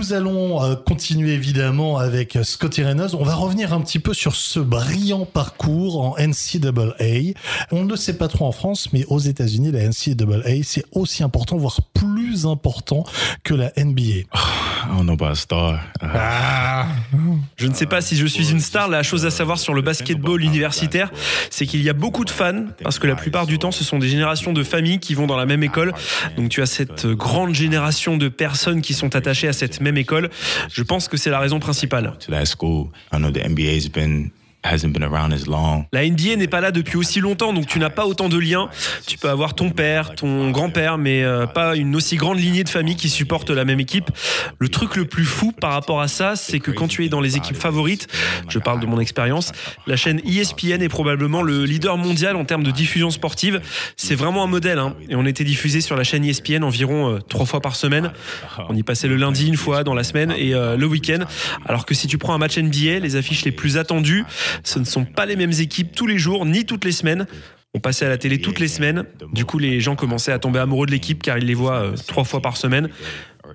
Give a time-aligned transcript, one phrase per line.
[0.00, 3.14] Nous allons euh, continuer évidemment avec euh, Scotty Reynolds.
[3.14, 7.34] On va revenir un petit peu sur ce brillant parcours en NCAA.
[7.70, 11.22] On ne le sait pas trop en France, mais aux États-Unis, la NCAA, c'est aussi
[11.22, 13.04] important, voire plus important
[13.44, 14.00] que la NBA.
[14.00, 14.24] I
[14.88, 15.74] don't know about a star.
[16.02, 16.86] Uh, Ah,
[17.60, 18.88] Je ne sais pas si je suis une star.
[18.88, 21.12] La chose à savoir sur le basketball universitaire,
[21.50, 23.98] c'est qu'il y a beaucoup de fans, parce que la plupart du temps, ce sont
[23.98, 25.92] des générations de familles qui vont dans la même école.
[26.38, 30.30] Donc tu as cette grande génération de personnes qui sont attachées à cette même école.
[30.72, 32.14] Je pense que c'est la raison principale.
[35.92, 38.68] La NBA n'est pas là depuis aussi longtemps, donc tu n'as pas autant de liens.
[39.06, 42.68] Tu peux avoir ton père, ton grand-père, mais euh, pas une aussi grande lignée de
[42.68, 44.10] famille qui supporte la même équipe.
[44.58, 47.20] Le truc le plus fou par rapport à ça, c'est que quand tu es dans
[47.20, 48.06] les équipes favorites,
[48.48, 49.52] je parle de mon expérience,
[49.86, 53.60] la chaîne ESPN est probablement le leader mondial en termes de diffusion sportive.
[53.96, 54.94] C'est vraiment un modèle, hein.
[55.08, 58.12] et on était diffusé sur la chaîne ESPN environ euh, trois fois par semaine.
[58.68, 61.24] On y passait le lundi une fois dans la semaine et euh, le week-end.
[61.64, 64.24] Alors que si tu prends un match NBA, les affiches les plus attendues,
[64.62, 67.26] ce ne sont pas les mêmes équipes tous les jours ni toutes les semaines.
[67.72, 69.04] On passait à la télé toutes les semaines.
[69.32, 71.94] Du coup, les gens commençaient à tomber amoureux de l'équipe car ils les voient euh,
[72.08, 72.88] trois fois par semaine.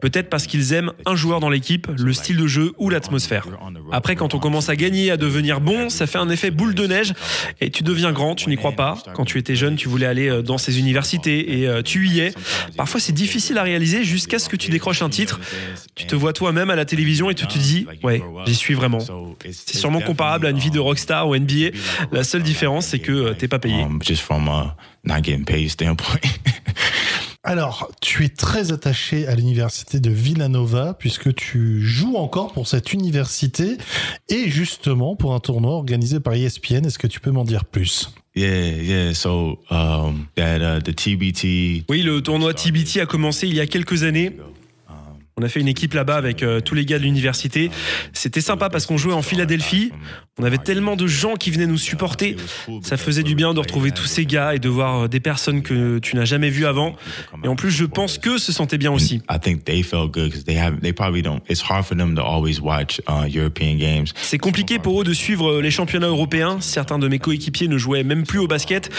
[0.00, 3.46] Peut-être parce qu'ils aiment un joueur dans l'équipe, le style de jeu ou l'atmosphère.
[3.92, 6.86] Après, quand on commence à gagner, à devenir bon, ça fait un effet boule de
[6.86, 7.12] neige
[7.60, 8.98] et tu deviens grand, tu n'y crois pas.
[9.14, 12.20] Quand tu étais jeune, tu voulais aller euh, dans ces universités et euh, tu y
[12.20, 12.32] es.
[12.76, 15.40] Parfois, c'est difficile à réaliser jusqu'à ce que tu décroches un titre.
[15.94, 18.98] Tu te vois toi-même à la télévision et tu te dis, ouais, j'y suis vraiment.
[19.50, 21.76] C'est sûrement comparable à une vie de rockstar ou NBA.
[22.10, 23.84] La seule différence, c'est que euh, t'es pas payé.
[27.44, 32.92] Alors, tu es très attaché à l'université de Villanova puisque tu joues encore pour cette
[32.92, 33.78] université
[34.28, 36.86] et justement pour un tournoi organisé par ESPN.
[36.86, 38.12] Est-ce que tu peux m'en dire plus?
[38.36, 39.14] Yeah, yeah.
[39.14, 41.84] So um, that uh, the TBT.
[41.88, 44.36] Oui, le tournoi TBT a commencé il y a quelques années.
[45.38, 47.70] On a fait une équipe là-bas avec euh, tous les gars de l'université.
[48.12, 49.90] C'était sympa parce qu'on jouait en Philadelphie.
[50.38, 52.36] On avait tellement de gens qui venaient nous supporter.
[52.82, 55.62] Ça faisait du bien de retrouver tous ces gars et de voir euh, des personnes
[55.62, 56.96] que tu n'as jamais vues avant.
[57.44, 59.22] Et en plus, je pense qu'eux se sentaient bien aussi.
[59.30, 61.40] I think they felt good because they have they probably don't.
[61.48, 64.06] It's hard for them to always watch European games.
[64.16, 66.58] C'est compliqué pour eux de suivre euh, les championnats européens.
[66.60, 68.90] Certains de mes coéquipiers ne jouaient même plus au basket.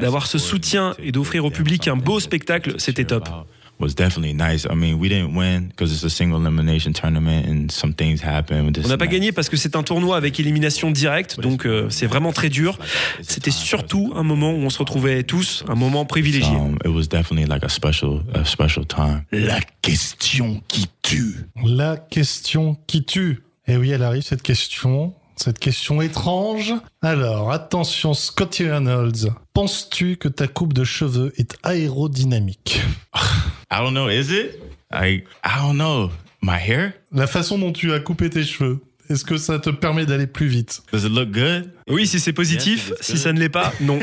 [0.00, 3.28] D'avoir ce soutien et d'offrir au public un beau spectacle, c'était top.
[3.78, 4.66] Was definitely nice.
[4.70, 8.72] I mean, we didn't win because it's a single elimination tournament and some things happen.
[8.84, 12.06] On n'a pas gagné parce que c'est un tournoi avec élimination directe, donc euh, c'est
[12.06, 12.78] vraiment très dur.
[13.20, 16.56] C'était surtout un moment où on se retrouvait tous, un moment privilégié.
[16.56, 19.24] Um, it was definitely like a special, a special time.
[19.30, 21.46] La question qui tue.
[21.64, 23.42] La question qui tue.
[23.66, 25.12] Et oui, elle arrive cette question.
[25.36, 26.72] Cette question étrange.
[27.02, 29.30] Alors, attention, Scotty Reynolds.
[29.52, 32.80] Penses-tu que ta coupe de cheveux est aérodynamique?
[33.70, 34.08] I don't know.
[34.08, 34.60] Is it?
[34.90, 36.10] I I don't know.
[36.40, 36.94] My hair?
[37.12, 40.46] La façon dont tu as coupé tes cheveux, est-ce que ça te permet d'aller plus
[40.46, 41.70] vite Does it look good?
[41.88, 44.00] Oui, si c'est positif, si ça ne l'est pas, non.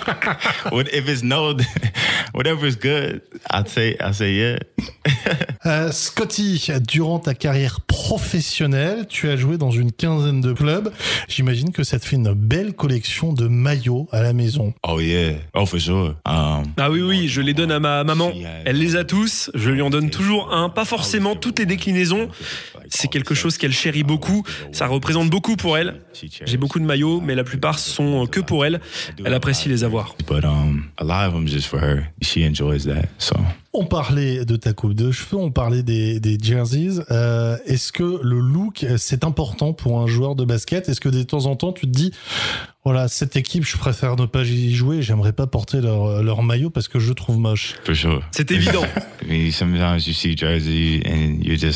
[0.72, 1.54] What if it's no?
[2.34, 3.20] Whatever is good,
[3.52, 4.58] I'd say I say yeah.
[5.66, 10.90] Euh, Scotty, durant ta carrière professionnelle, tu as joué dans une quinzaine de clubs.
[11.28, 14.72] J'imagine que ça te fait une belle collection de maillots à la maison.
[14.88, 15.34] Oh yeah.
[15.54, 16.14] Oh for sure.
[16.26, 18.32] Um, Ah oui, oui, je les donne à ma maman.
[18.64, 19.50] Elle les a tous.
[19.54, 20.70] Je lui en donne toujours un.
[20.70, 22.30] Pas forcément toutes les déclinaisons.
[23.00, 24.42] C'est quelque chose qu'elle chérit beaucoup.
[24.72, 26.02] Ça représente beaucoup pour elle.
[26.44, 28.78] J'ai beaucoup de maillots, mais la plupart sont que pour elle.
[29.24, 30.14] Elle apprécie les avoir.
[30.28, 32.02] but a lot of them just for her.
[32.20, 33.06] She enjoys that.
[33.18, 33.36] So
[33.72, 37.00] On parlait de ta coupe de cheveux, on parlait des, des jerseys.
[37.10, 40.88] Euh, Est-ce que le look, euh, c'est important pour un joueur de basket?
[40.90, 42.12] Est-ce que de temps en temps, tu te dis,
[42.82, 46.70] voilà, cette équipe, je préfère ne pas y jouer, j'aimerais pas porter leur, leur maillot
[46.70, 47.74] parce que je trouve moche.
[47.92, 48.22] sure.
[48.30, 48.84] C'est évident.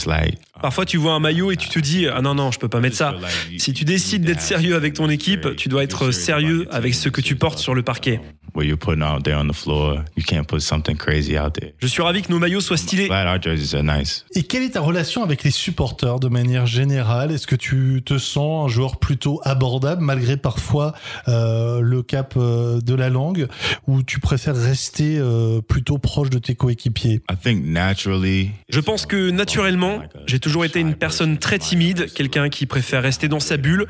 [0.07, 2.69] Like, Parfois, tu vois un maillot et tu te dis Ah non, non, je peux
[2.69, 3.15] pas mettre ça.
[3.59, 7.21] Si tu décides d'être sérieux avec ton équipe, tu dois être sérieux avec ce que
[7.21, 8.21] tu portes sur le parquet.
[8.55, 10.05] What you're putting out there on the floor.
[10.17, 11.73] You can't put something crazy out there.
[11.79, 13.07] Je suis ravi que nos maillots soient stylés.
[13.07, 14.25] Glad our jerseys are nice.
[14.35, 17.33] Et quelle est ta relation avec les supporters de manière générale?
[17.33, 20.95] Est-ce que tu te sens un joueur plutôt abordable malgré parfois
[21.29, 23.49] euh, le cap euh, de la langue
[23.87, 27.23] ou tu préfères rester euh, plutôt proche de tes coéquipiers?
[27.31, 32.49] I think naturally, Je pense que naturellement, j'ai toujours été une personne très timide, quelqu'un
[32.49, 33.87] qui préfère rester dans sa bulle.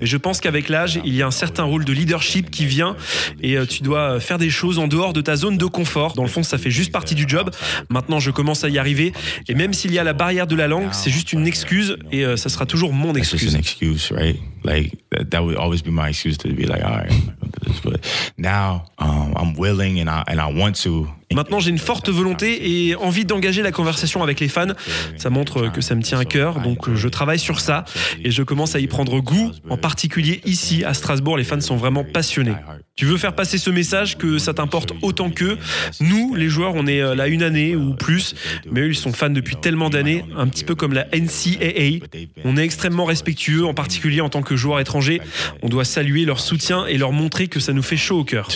[0.00, 2.96] Mais je pense qu'avec l'âge, il y a un certain rôle de leadership qui vient
[3.40, 6.14] et euh, tu dois faire des choses en dehors de ta zone de confort.
[6.14, 7.50] Dans le fond, ça fait juste partie du job.
[7.90, 9.12] Maintenant, je commence à y arriver.
[9.48, 12.24] Et même s'il y a la barrière de la langue, c'est juste une excuse et
[12.24, 13.54] euh, ça sera toujours mon excuse.
[13.54, 14.38] an excuse, right?
[14.64, 17.52] Like that, that would always be my excuse to be like, all right, I'm gonna
[17.60, 17.80] do this.
[17.82, 18.06] But
[18.38, 22.88] now um, I'm willing and I and I want to Maintenant, j'ai une forte volonté
[22.88, 24.68] et envie d'engager la conversation avec les fans.
[25.16, 27.84] Ça montre que ça me tient à cœur, donc je travaille sur ça
[28.22, 29.50] et je commence à y prendre goût.
[29.68, 32.54] En particulier ici, à Strasbourg, les fans sont vraiment passionnés.
[32.94, 35.56] Tu veux faire passer ce message que ça t'importe autant qu'eux.
[36.00, 38.34] Nous, les joueurs, on est euh, là une année ou plus,
[38.70, 42.04] mais eux, ils sont fans depuis tellement d'années, un petit peu comme la NCAA.
[42.44, 45.22] On est extrêmement respectueux, en particulier en tant que joueur étranger.
[45.62, 48.48] On doit saluer leur soutien et leur montrer que ça nous fait chaud au cœur.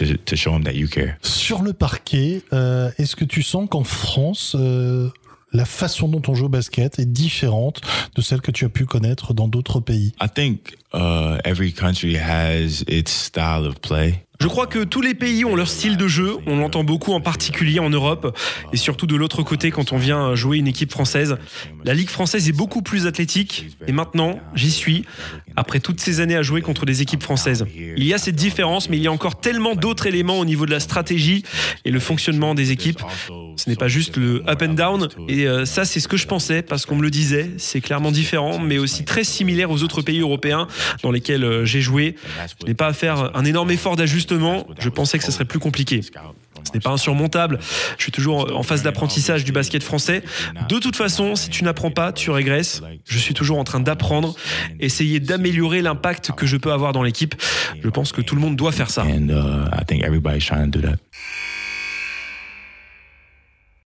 [1.22, 5.08] Sur le parquet, euh, est-ce que tu sens qu'en France, euh,
[5.52, 7.80] la façon dont on joue au basket est différente
[8.14, 10.12] de celle que tu as pu connaître dans d'autres pays?
[10.20, 14.25] I think uh, every country has its style of play.
[14.40, 16.36] Je crois que tous les pays ont leur style de jeu.
[16.46, 18.36] On l'entend beaucoup en particulier en Europe
[18.72, 21.36] et surtout de l'autre côté quand on vient jouer une équipe française.
[21.84, 25.04] La ligue française est beaucoup plus athlétique et maintenant j'y suis
[25.56, 27.64] après toutes ces années à jouer contre des équipes françaises.
[27.74, 30.66] Il y a cette différence mais il y a encore tellement d'autres éléments au niveau
[30.66, 31.42] de la stratégie
[31.84, 33.02] et le fonctionnement des équipes.
[33.56, 36.26] Ce n'est pas juste le up and down et euh, ça c'est ce que je
[36.26, 37.50] pensais parce qu'on me le disait.
[37.58, 40.68] C'est clairement différent mais aussi très similaire aux autres pays européens
[41.02, 42.16] dans lesquels euh, j'ai joué.
[42.60, 44.66] Je n'ai pas à faire un énorme effort d'ajustement.
[44.78, 46.02] Je pensais que ce serait plus compliqué.
[46.66, 47.58] Ce n'est pas insurmontable.
[47.96, 50.22] Je suis toujours en phase d'apprentissage du basket français.
[50.68, 52.82] De toute façon, si tu n'apprends pas, tu régresses.
[53.04, 54.34] Je suis toujours en train d'apprendre,
[54.80, 57.34] essayer d'améliorer l'impact que je peux avoir dans l'équipe.
[57.82, 59.04] Je pense que tout le monde doit faire ça.
[59.04, 60.02] And uh, I think